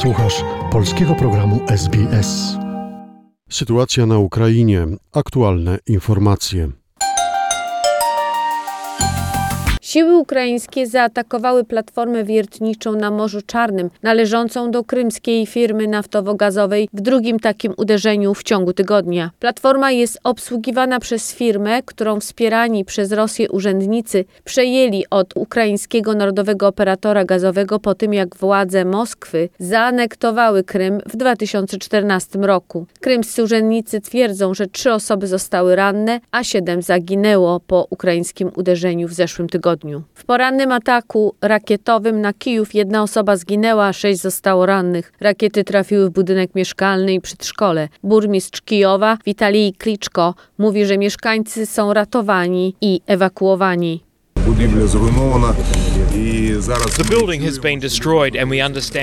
Słuchasz 0.00 0.44
polskiego 0.72 1.14
programu 1.14 1.60
SBS. 1.68 2.56
Sytuacja 3.50 4.06
na 4.06 4.18
Ukrainie. 4.18 4.86
Aktualne 5.12 5.78
informacje. 5.86 6.68
Siły 9.90 10.16
ukraińskie 10.16 10.86
zaatakowały 10.86 11.64
platformę 11.64 12.24
wiertniczą 12.24 12.92
na 12.92 13.10
Morzu 13.10 13.42
Czarnym, 13.42 13.90
należącą 14.02 14.70
do 14.70 14.84
krymskiej 14.84 15.46
firmy 15.46 15.88
naftowo-gazowej 15.88 16.88
w 16.92 17.00
drugim 17.00 17.38
takim 17.38 17.74
uderzeniu 17.76 18.34
w 18.34 18.42
ciągu 18.42 18.72
tygodnia. 18.72 19.30
Platforma 19.38 19.90
jest 19.90 20.18
obsługiwana 20.24 21.00
przez 21.00 21.34
firmę, 21.34 21.82
którą 21.82 22.20
wspierani 22.20 22.84
przez 22.84 23.12
Rosję 23.12 23.50
urzędnicy 23.50 24.24
przejęli 24.44 25.04
od 25.10 25.36
ukraińskiego 25.36 26.14
narodowego 26.14 26.68
operatora 26.68 27.24
gazowego 27.24 27.78
po 27.78 27.94
tym, 27.94 28.14
jak 28.14 28.36
władze 28.36 28.84
Moskwy 28.84 29.48
zaanektowały 29.58 30.64
Krym 30.64 31.00
w 31.06 31.16
2014 31.16 32.38
roku. 32.38 32.86
Krymscy 33.00 33.42
urzędnicy 33.42 34.00
twierdzą, 34.00 34.54
że 34.54 34.66
trzy 34.66 34.92
osoby 34.92 35.26
zostały 35.26 35.76
ranne, 35.76 36.20
a 36.30 36.44
siedem 36.44 36.82
zaginęło 36.82 37.60
po 37.60 37.86
ukraińskim 37.90 38.50
uderzeniu 38.56 39.08
w 39.08 39.12
zeszłym 39.12 39.48
tygodniu 39.48 39.79
tygodniu. 39.80 40.02
W 40.14 40.24
porannym 40.24 40.72
ataku 40.72 41.34
rakietowym 41.40 42.20
na 42.20 42.32
Kijów 42.32 42.74
jedna 42.74 43.02
osoba 43.02 43.36
zginęła, 43.36 43.86
a 43.86 43.92
sześć 43.92 44.20
zostało 44.20 44.66
rannych. 44.66 45.12
Rakiety 45.20 45.64
trafiły 45.64 46.10
w 46.10 46.12
budynek 46.12 46.54
mieszkalny 46.54 47.14
i 47.14 47.20
przedszkole. 47.20 47.88
Burmistrz 48.02 48.60
Kijowa, 48.60 49.18
Witalij 49.26 49.72
Kliczko, 49.72 50.34
mówi, 50.58 50.86
że 50.86 50.98
mieszkańcy 50.98 51.66
są 51.66 51.92
ratowani 51.92 52.74
i 52.80 53.00
ewakuowani. 53.06 54.09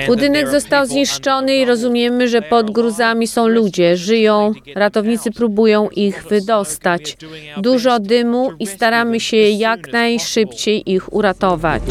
Budynek 0.06 0.48
został 0.48 0.86
zniszczony 0.86 1.56
i 1.56 1.64
rozumiemy, 1.64 2.28
że 2.28 2.42
pod 2.42 2.70
gruzami 2.70 3.26
są 3.26 3.46
ludzie, 3.46 3.96
żyją, 3.96 4.52
ratownicy 4.74 5.30
próbują 5.30 5.88
ich 5.88 6.24
wydostać. 6.30 7.16
Dużo 7.56 7.98
dymu 8.00 8.50
i 8.58 8.66
staramy 8.66 9.20
się 9.20 9.36
jak 9.36 9.92
najszybciej 9.92 10.92
ich 10.92 11.12
uratować. 11.12 11.82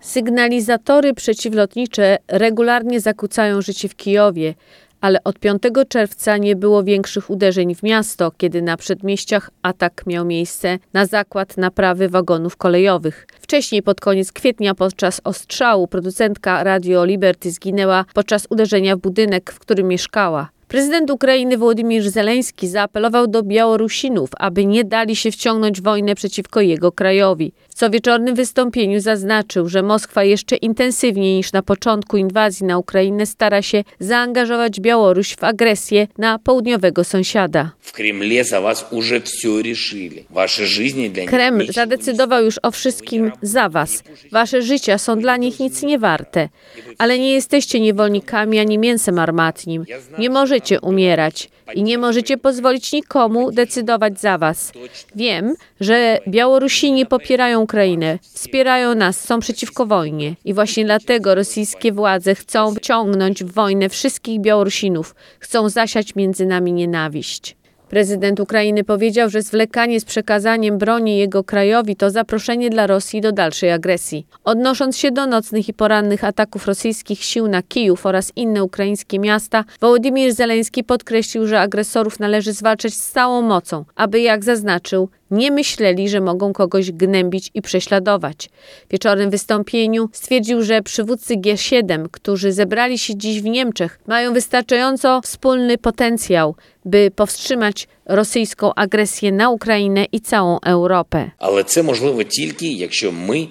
Sygnalizatory 0.00 1.14
przeciwlotnicze 1.14 2.18
regularnie 2.28 3.00
zakłócają 3.00 3.62
życie 3.62 3.88
w 3.88 3.96
Kijowie 3.96 4.54
ale 5.00 5.24
od 5.24 5.38
5 5.38 5.62
czerwca 5.88 6.36
nie 6.36 6.56
było 6.56 6.84
większych 6.84 7.30
uderzeń 7.30 7.74
w 7.74 7.82
miasto, 7.82 8.32
kiedy 8.38 8.62
na 8.62 8.76
przedmieściach 8.76 9.50
atak 9.62 10.02
miał 10.06 10.24
miejsce 10.24 10.78
na 10.92 11.06
zakład 11.06 11.56
naprawy 11.56 12.08
wagonów 12.08 12.56
kolejowych. 12.56 13.26
Wcześniej, 13.40 13.82
pod 13.82 14.00
koniec 14.00 14.32
kwietnia, 14.32 14.74
podczas 14.74 15.20
ostrzału, 15.24 15.86
producentka 15.86 16.64
Radio 16.64 17.04
Liberty 17.04 17.50
zginęła 17.50 18.04
podczas 18.14 18.46
uderzenia 18.50 18.96
w 18.96 19.00
budynek, 19.00 19.52
w 19.52 19.58
którym 19.58 19.88
mieszkała. 19.88 20.48
Prezydent 20.68 21.10
Ukrainy 21.10 21.58
Władimir 21.58 22.10
Zeleński 22.10 22.68
zaapelował 22.68 23.26
do 23.26 23.42
Białorusinów, 23.42 24.30
aby 24.38 24.66
nie 24.66 24.84
dali 24.84 25.16
się 25.16 25.30
wciągnąć 25.30 25.80
w 25.80 25.84
wojnę 25.84 26.14
przeciwko 26.14 26.60
jego 26.60 26.92
krajowi 26.92 27.52
W 27.77 27.77
cowieczornym 27.77 28.35
wystąpieniu 28.35 28.99
zaznaczył, 28.99 29.69
że 29.69 29.83
Moskwa 29.83 30.23
jeszcze 30.23 30.55
intensywniej 30.55 31.35
niż 31.37 31.53
na 31.53 31.61
początku 31.61 32.17
inwazji 32.17 32.65
na 32.65 32.77
Ukrainę 32.77 33.25
stara 33.25 33.61
się 33.61 33.83
zaangażować 33.99 34.79
Białoruś 34.79 35.35
w 35.35 35.43
agresję 35.43 36.07
na 36.17 36.39
południowego 36.39 37.03
sąsiada. 37.03 37.71
W 37.79 37.91
Kremlie 37.91 38.43
za 38.43 38.61
was 38.61 38.85
już 38.91 39.05
wszystko 39.05 39.61
решили. 39.61 40.23
Wasze 40.29 40.67
życie 40.67 41.09
dla 41.09 41.25
Kreml 41.25 41.65
zadecydował 41.71 42.45
już 42.45 42.59
o 42.63 42.71
wszystkim 42.71 43.31
za 43.41 43.69
was. 43.69 44.03
Wasze 44.31 44.61
życia 44.61 44.97
są 44.97 45.19
dla 45.19 45.37
nich 45.37 45.59
nic 45.59 45.83
nie 45.83 45.99
warte. 45.99 46.49
Ale 46.97 47.19
nie 47.19 47.33
jesteście 47.33 47.79
niewolnikami 47.79 48.59
ani 48.59 48.77
mięsem 48.77 49.19
armatnim. 49.19 49.85
Nie 50.17 50.29
może 50.29 50.43
możecie 50.53 50.81
umierać 50.81 51.49
i 51.75 51.83
nie 51.83 51.97
możecie 51.97 52.37
pozwolić 52.37 52.93
nikomu 52.93 53.51
decydować 53.51 54.19
za 54.19 54.37
was. 54.37 54.71
Wiem, 55.15 55.55
że 55.79 56.19
Białorusini 56.27 57.05
popierają 57.05 57.66
Ukrainę, 57.68 58.18
wspierają 58.22 58.94
nas, 58.94 59.24
są 59.24 59.40
przeciwko 59.40 59.86
wojnie 59.86 60.34
i 60.44 60.54
właśnie 60.54 60.84
dlatego 60.84 61.34
rosyjskie 61.34 61.92
władze 61.92 62.34
chcą 62.34 62.74
wciągnąć 62.74 63.44
w 63.44 63.52
wojnę 63.52 63.88
wszystkich 63.88 64.40
Białorusinów, 64.40 65.14
chcą 65.38 65.68
zasiać 65.68 66.14
między 66.14 66.46
nami 66.46 66.72
nienawiść. 66.72 67.56
Prezydent 67.88 68.40
Ukrainy 68.40 68.84
powiedział, 68.84 69.30
że 69.30 69.42
zwlekanie 69.42 70.00
z 70.00 70.04
przekazaniem 70.04 70.78
broni 70.78 71.18
jego 71.18 71.44
krajowi 71.44 71.96
to 71.96 72.10
zaproszenie 72.10 72.70
dla 72.70 72.86
Rosji 72.86 73.20
do 73.20 73.32
dalszej 73.32 73.70
agresji. 73.70 74.26
Odnosząc 74.44 74.96
się 74.96 75.10
do 75.10 75.26
nocnych 75.26 75.68
i 75.68 75.74
porannych 75.74 76.24
ataków 76.24 76.66
rosyjskich 76.66 77.24
sił 77.24 77.48
na 77.48 77.62
Kijów 77.62 78.06
oraz 78.06 78.32
inne 78.36 78.64
ukraińskie 78.64 79.18
miasta, 79.18 79.64
Wołodymyr 79.80 80.34
Zeleński 80.34 80.84
podkreślił, 80.84 81.46
że 81.46 81.60
agresorów 81.60 82.20
należy 82.20 82.52
zwalczać 82.52 82.94
z 82.94 83.10
całą 83.10 83.42
mocą, 83.42 83.84
aby, 83.96 84.20
jak 84.20 84.44
zaznaczył, 84.44 85.08
nie 85.30 85.50
myśleli, 85.50 86.08
że 86.08 86.20
mogą 86.20 86.52
kogoś 86.52 86.92
gnębić 86.92 87.50
i 87.54 87.62
prześladować. 87.62 88.48
W 88.88 88.92
wieczornym 88.92 89.30
wystąpieniu 89.30 90.08
stwierdził, 90.12 90.62
że 90.62 90.82
przywódcy 90.82 91.34
G7, 91.34 92.06
którzy 92.10 92.52
zebrali 92.52 92.98
się 92.98 93.16
dziś 93.16 93.42
w 93.42 93.44
Niemczech, 93.44 93.98
mają 94.06 94.32
wystarczająco 94.32 95.20
wspólny 95.20 95.78
potencjał, 95.78 96.54
by 96.84 97.10
powstrzymać 97.16 97.88
rosyjską 98.06 98.74
agresję 98.74 99.32
na 99.32 99.50
Ukrainę 99.50 100.04
i 100.12 100.20
całą 100.20 100.60
Europę. 100.60 101.30
Ale 101.38 101.64
to 101.64 101.82
możliwe 101.82 102.24
tylko, 102.24 102.64
jeśli 102.64 103.12
my 103.12 103.46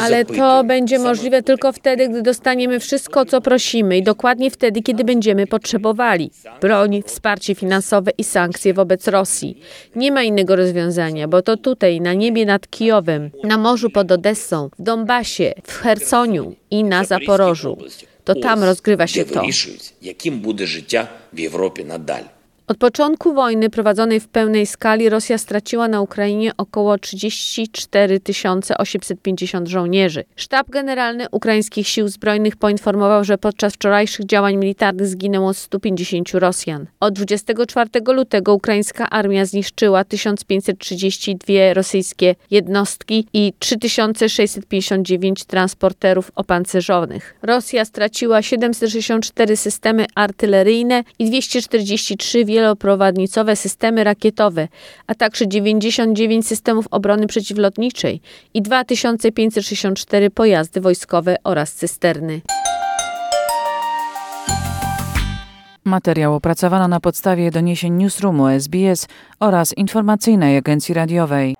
ale 0.00 0.24
to 0.24 0.64
będzie 0.64 0.98
możliwe 0.98 1.42
tylko 1.42 1.72
wtedy, 1.72 2.08
gdy 2.08 2.22
dostaniemy 2.22 2.80
wszystko, 2.80 3.24
co 3.24 3.40
prosimy 3.40 3.98
i 3.98 4.02
dokładnie 4.02 4.50
wtedy, 4.50 4.82
kiedy 4.82 5.04
będziemy 5.04 5.46
potrzebowali. 5.46 6.30
Broń, 6.60 7.02
wsparcie 7.06 7.54
finansowe 7.54 8.10
i 8.18 8.24
sankcje 8.24 8.74
wobec 8.74 9.08
Rosji. 9.08 9.60
Nie 9.96 10.12
ma 10.12 10.22
innego 10.22 10.56
rozwiązania, 10.56 11.28
bo 11.28 11.42
to 11.42 11.56
tutaj, 11.56 12.00
na 12.00 12.14
niebie 12.14 12.46
nad 12.46 12.68
Kijowem, 12.70 13.30
na 13.44 13.58
morzu 13.58 13.90
pod 13.90 14.12
Odessą, 14.12 14.70
w 14.78 14.82
Donbasie, 14.82 15.54
w 15.64 15.72
Hersoniu 15.72 16.54
i 16.70 16.84
na 16.84 17.04
Zaporożu. 17.04 17.76
To 18.24 18.34
tam 18.34 18.64
rozgrywa 18.64 19.06
się 19.06 19.24
to. 19.24 19.42
Jakim 20.02 20.40
będzie 20.40 20.66
życie 20.66 21.06
w 21.32 21.46
Europie 21.46 21.84
nadal. 21.84 22.39
Od 22.70 22.76
początku 22.76 23.34
wojny 23.34 23.70
prowadzonej 23.70 24.20
w 24.20 24.28
pełnej 24.28 24.66
skali 24.66 25.08
Rosja 25.08 25.38
straciła 25.38 25.88
na 25.88 26.00
Ukrainie 26.00 26.52
około 26.56 26.98
34 26.98 28.20
850 28.78 29.68
żołnierzy. 29.68 30.24
Sztab 30.36 30.70
Generalny 30.70 31.26
Ukraińskich 31.30 31.88
Sił 31.88 32.08
Zbrojnych 32.08 32.56
poinformował, 32.56 33.24
że 33.24 33.38
podczas 33.38 33.74
wczorajszych 33.74 34.26
działań 34.26 34.56
militarnych 34.56 35.06
zginęło 35.06 35.54
150 35.54 36.30
Rosjan. 36.34 36.86
Od 37.00 37.14
24 37.14 37.90
lutego 38.12 38.54
ukraińska 38.54 39.10
armia 39.10 39.44
zniszczyła 39.44 40.04
1532 40.04 41.74
rosyjskie 41.74 42.34
jednostki 42.50 43.26
i 43.32 43.52
3659 43.58 45.44
transporterów 45.44 46.32
opancerzonych. 46.34 47.34
Rosja 47.42 47.84
straciła 47.84 48.42
764 48.42 49.56
systemy 49.56 50.06
artyleryjne 50.14 51.04
i 51.18 51.24
243 51.24 52.44
wiele 52.44 52.59
wieloprowadnicowe 52.60 53.56
systemy 53.56 54.04
rakietowe, 54.04 54.68
a 55.06 55.14
także 55.14 55.48
99 55.48 56.46
systemów 56.46 56.86
obrony 56.90 57.26
przeciwlotniczej 57.26 58.20
i 58.54 58.62
2564 58.62 60.30
pojazdy 60.30 60.80
wojskowe 60.80 61.36
oraz 61.44 61.72
cysterny. 61.72 62.40
Materiał 65.84 66.34
opracowano 66.34 66.88
na 66.88 67.00
podstawie 67.00 67.50
doniesień 67.50 67.94
Newsroomu 67.94 68.48
SBS 68.48 69.08
oraz 69.40 69.76
informacyjnej 69.76 70.56
agencji 70.56 70.94
radiowej. 70.94 71.59